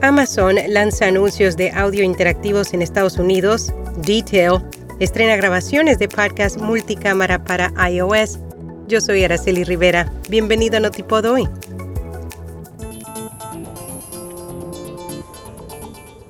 Amazon 0.00 0.54
lanza 0.68 1.06
anuncios 1.06 1.56
de 1.56 1.72
audio 1.72 2.04
interactivos 2.04 2.72
en 2.72 2.82
Estados 2.82 3.18
Unidos. 3.18 3.72
Detail 3.96 4.62
estrena 5.00 5.34
grabaciones 5.34 5.98
de 5.98 6.08
podcast 6.08 6.56
multicámara 6.56 7.42
para 7.42 7.72
iOS. 7.90 8.38
Yo 8.86 9.00
soy 9.00 9.24
Araceli 9.24 9.64
Rivera. 9.64 10.12
Bienvenido 10.28 10.76
a 10.76 10.80
Notipod 10.80 11.24
hoy. 11.24 11.48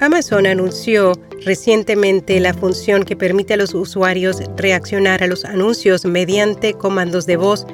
Amazon 0.00 0.46
anunció 0.46 1.12
recientemente 1.44 2.40
la 2.40 2.54
función 2.54 3.04
que 3.04 3.16
permite 3.16 3.52
a 3.52 3.58
los 3.58 3.74
usuarios 3.74 4.40
reaccionar 4.56 5.22
a 5.22 5.26
los 5.26 5.44
anuncios 5.44 6.06
mediante 6.06 6.72
comandos 6.72 7.26
de 7.26 7.36
voz 7.36 7.66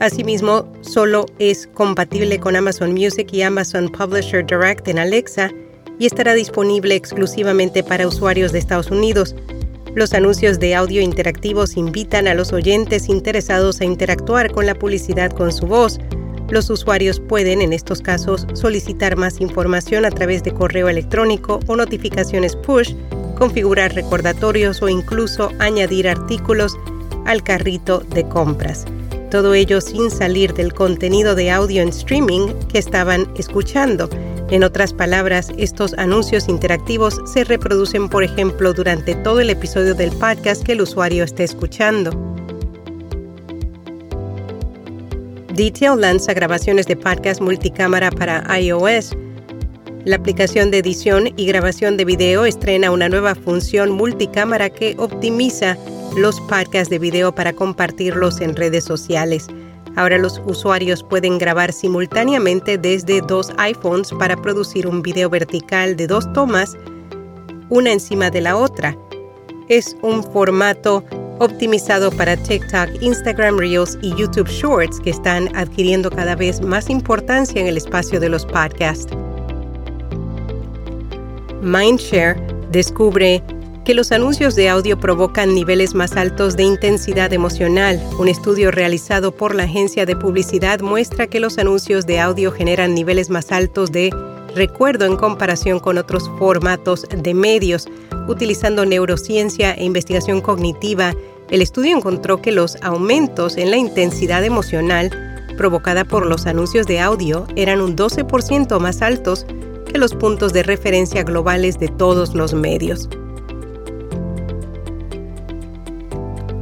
Asimismo, 0.00 0.72
solo 0.80 1.26
es 1.40 1.66
compatible 1.74 2.38
con 2.38 2.54
Amazon 2.54 2.92
Music 2.92 3.28
y 3.32 3.42
Amazon 3.42 3.88
Publisher 3.88 4.46
Direct 4.46 4.86
en 4.86 5.00
Alexa 5.00 5.50
y 5.98 6.06
estará 6.06 6.34
disponible 6.34 6.94
exclusivamente 6.94 7.82
para 7.82 8.06
usuarios 8.06 8.52
de 8.52 8.60
Estados 8.60 8.92
Unidos. 8.92 9.34
Los 9.96 10.14
anuncios 10.14 10.60
de 10.60 10.76
audio 10.76 11.00
interactivos 11.00 11.76
invitan 11.76 12.28
a 12.28 12.34
los 12.34 12.52
oyentes 12.52 13.08
interesados 13.08 13.80
a 13.80 13.86
interactuar 13.86 14.52
con 14.52 14.66
la 14.66 14.76
publicidad 14.76 15.32
con 15.32 15.52
su 15.52 15.66
voz. 15.66 15.98
Los 16.48 16.70
usuarios 16.70 17.18
pueden, 17.18 17.60
en 17.60 17.72
estos 17.72 18.00
casos, 18.00 18.46
solicitar 18.52 19.16
más 19.16 19.40
información 19.40 20.04
a 20.04 20.10
través 20.10 20.44
de 20.44 20.54
correo 20.54 20.88
electrónico 20.88 21.58
o 21.66 21.74
notificaciones 21.74 22.54
push, 22.54 22.94
configurar 23.36 23.92
recordatorios 23.96 24.80
o 24.80 24.88
incluso 24.88 25.50
añadir 25.58 26.06
artículos 26.06 26.78
al 27.26 27.42
carrito 27.42 27.98
de 28.14 28.28
compras. 28.28 28.84
Todo 29.30 29.52
ello 29.52 29.82
sin 29.82 30.10
salir 30.10 30.54
del 30.54 30.72
contenido 30.72 31.34
de 31.34 31.50
audio 31.50 31.82
en 31.82 31.90
streaming 31.90 32.48
que 32.72 32.78
estaban 32.78 33.30
escuchando. 33.36 34.08
En 34.50 34.64
otras 34.64 34.94
palabras, 34.94 35.52
estos 35.58 35.92
anuncios 35.94 36.48
interactivos 36.48 37.20
se 37.26 37.44
reproducen, 37.44 38.08
por 38.08 38.24
ejemplo, 38.24 38.72
durante 38.72 39.14
todo 39.16 39.40
el 39.40 39.50
episodio 39.50 39.94
del 39.94 40.12
podcast 40.12 40.62
que 40.62 40.72
el 40.72 40.80
usuario 40.80 41.24
esté 41.24 41.44
escuchando. 41.44 42.10
Detail 45.52 46.00
lanza 46.00 46.32
grabaciones 46.32 46.86
de 46.86 46.96
podcast 46.96 47.42
multicámara 47.42 48.10
para 48.10 48.46
iOS. 48.58 49.14
La 50.06 50.16
aplicación 50.16 50.70
de 50.70 50.78
edición 50.78 51.34
y 51.36 51.44
grabación 51.44 51.98
de 51.98 52.06
video 52.06 52.46
estrena 52.46 52.90
una 52.90 53.10
nueva 53.10 53.34
función 53.34 53.90
multicámara 53.90 54.70
que 54.70 54.94
optimiza 54.96 55.76
los 56.16 56.40
podcasts 56.42 56.90
de 56.90 56.98
video 56.98 57.34
para 57.34 57.52
compartirlos 57.52 58.40
en 58.40 58.56
redes 58.56 58.84
sociales. 58.84 59.48
Ahora 59.96 60.18
los 60.18 60.40
usuarios 60.46 61.02
pueden 61.02 61.38
grabar 61.38 61.72
simultáneamente 61.72 62.78
desde 62.78 63.20
dos 63.20 63.52
iPhones 63.58 64.12
para 64.18 64.36
producir 64.36 64.86
un 64.86 65.02
video 65.02 65.28
vertical 65.28 65.96
de 65.96 66.06
dos 66.06 66.32
tomas, 66.32 66.76
una 67.68 67.92
encima 67.92 68.30
de 68.30 68.40
la 68.40 68.56
otra. 68.56 68.96
Es 69.68 69.96
un 70.02 70.22
formato 70.22 71.04
optimizado 71.40 72.10
para 72.10 72.36
TikTok, 72.36 73.00
Instagram 73.00 73.58
Reels 73.58 73.98
y 74.02 74.14
YouTube 74.14 74.48
Shorts 74.48 75.00
que 75.00 75.10
están 75.10 75.54
adquiriendo 75.56 76.10
cada 76.10 76.34
vez 76.34 76.60
más 76.60 76.90
importancia 76.90 77.60
en 77.60 77.66
el 77.66 77.76
espacio 77.76 78.18
de 78.18 78.28
los 78.28 78.44
podcasts. 78.46 79.12
Mindshare 81.62 82.36
descubre 82.70 83.42
que 83.88 83.94
los 83.94 84.12
anuncios 84.12 84.54
de 84.54 84.68
audio 84.68 85.00
provocan 85.00 85.54
niveles 85.54 85.94
más 85.94 86.14
altos 86.14 86.58
de 86.58 86.62
intensidad 86.62 87.32
emocional. 87.32 87.98
Un 88.18 88.28
estudio 88.28 88.70
realizado 88.70 89.32
por 89.32 89.54
la 89.54 89.62
agencia 89.62 90.04
de 90.04 90.14
publicidad 90.14 90.80
muestra 90.80 91.26
que 91.26 91.40
los 91.40 91.56
anuncios 91.56 92.04
de 92.04 92.20
audio 92.20 92.52
generan 92.52 92.94
niveles 92.94 93.30
más 93.30 93.50
altos 93.50 93.90
de 93.90 94.14
recuerdo 94.54 95.06
en 95.06 95.16
comparación 95.16 95.80
con 95.80 95.96
otros 95.96 96.30
formatos 96.38 97.06
de 97.08 97.32
medios. 97.32 97.88
Utilizando 98.28 98.84
neurociencia 98.84 99.72
e 99.72 99.86
investigación 99.86 100.42
cognitiva, 100.42 101.14
el 101.48 101.62
estudio 101.62 101.96
encontró 101.96 102.42
que 102.42 102.52
los 102.52 102.76
aumentos 102.82 103.56
en 103.56 103.70
la 103.70 103.78
intensidad 103.78 104.44
emocional 104.44 105.46
provocada 105.56 106.04
por 106.04 106.26
los 106.26 106.46
anuncios 106.46 106.86
de 106.86 107.00
audio 107.00 107.46
eran 107.56 107.80
un 107.80 107.96
12% 107.96 108.78
más 108.80 109.00
altos 109.00 109.46
que 109.90 109.96
los 109.96 110.14
puntos 110.14 110.52
de 110.52 110.62
referencia 110.62 111.22
globales 111.22 111.78
de 111.78 111.88
todos 111.88 112.34
los 112.34 112.52
medios. 112.52 113.08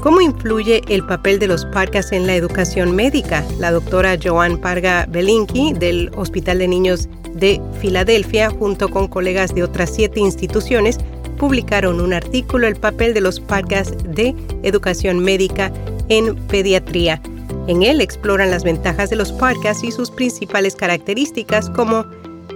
¿Cómo 0.00 0.20
influye 0.20 0.82
el 0.88 1.04
papel 1.04 1.38
de 1.38 1.48
los 1.48 1.64
podcasts 1.66 2.12
en 2.12 2.26
la 2.26 2.36
educación 2.36 2.94
médica? 2.94 3.44
La 3.58 3.72
doctora 3.72 4.16
Joan 4.22 4.58
Parga 4.58 5.06
Belinki 5.08 5.72
del 5.72 6.10
Hospital 6.16 6.58
de 6.58 6.68
Niños 6.68 7.08
de 7.34 7.60
Filadelfia, 7.80 8.50
junto 8.50 8.88
con 8.88 9.08
colegas 9.08 9.54
de 9.54 9.64
otras 9.64 9.90
siete 9.92 10.20
instituciones, 10.20 10.98
publicaron 11.38 12.00
un 12.00 12.12
artículo 12.12 12.66
El 12.66 12.76
papel 12.76 13.14
de 13.14 13.20
los 13.20 13.40
podcasts 13.40 13.96
de 14.04 14.34
educación 14.62 15.18
médica 15.18 15.72
en 16.08 16.36
pediatría. 16.46 17.20
En 17.66 17.82
él 17.82 18.00
exploran 18.00 18.50
las 18.50 18.64
ventajas 18.64 19.10
de 19.10 19.16
los 19.16 19.32
podcasts 19.32 19.82
y 19.82 19.90
sus 19.90 20.10
principales 20.10 20.76
características 20.76 21.68
como 21.70 22.04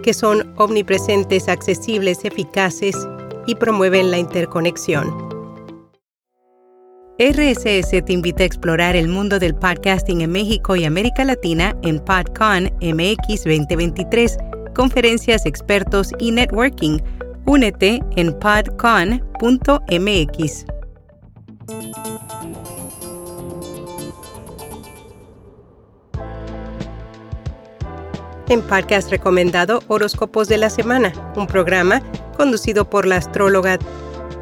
que 0.02 0.14
son 0.14 0.52
omnipresentes, 0.56 1.48
accesibles, 1.48 2.24
eficaces 2.24 2.96
y 3.46 3.54
promueven 3.54 4.10
la 4.10 4.18
interconexión. 4.18 5.29
RSS 7.20 8.02
te 8.02 8.14
invita 8.14 8.44
a 8.44 8.46
explorar 8.46 8.96
el 8.96 9.06
mundo 9.06 9.38
del 9.38 9.54
podcasting 9.54 10.22
en 10.22 10.32
México 10.32 10.74
y 10.74 10.86
América 10.86 11.22
Latina 11.22 11.76
en 11.82 11.98
PodCon 11.98 12.70
MX 12.80 13.44
2023, 13.44 14.38
conferencias, 14.74 15.44
expertos 15.44 16.12
y 16.18 16.32
networking. 16.32 16.98
Únete 17.44 18.00
en 18.16 18.32
podcon.mx. 18.38 19.20
En 28.48 28.62
podcast 28.62 29.10
recomendado 29.10 29.82
Horóscopos 29.88 30.48
de 30.48 30.56
la 30.56 30.70
Semana, 30.70 31.12
un 31.36 31.46
programa 31.46 32.00
conducido 32.38 32.88
por 32.88 33.04
la 33.06 33.16
astróloga, 33.16 33.78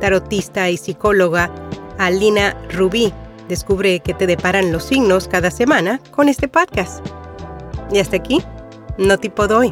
tarotista 0.00 0.70
y 0.70 0.76
psicóloga 0.76 1.50
Alina 1.98 2.56
Rubí. 2.70 3.12
Descubre 3.48 4.00
que 4.00 4.14
te 4.14 4.26
deparan 4.26 4.72
los 4.72 4.84
signos 4.84 5.28
cada 5.28 5.50
semana 5.50 6.00
con 6.10 6.28
este 6.28 6.48
podcast. 6.48 7.04
Y 7.92 7.98
hasta 7.98 8.16
aquí, 8.16 8.42
no 8.98 9.18
tipo 9.18 9.46
doy. 9.48 9.70